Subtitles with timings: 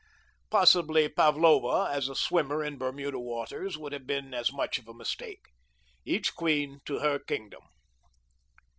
[0.49, 4.95] Possibly Pavlowa as a swimmer in Bermuda waters would have been as much of a
[4.95, 5.43] mistake.
[6.05, 7.61] Each queen to her kingdom.